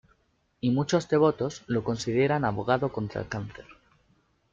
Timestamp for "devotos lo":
1.09-1.83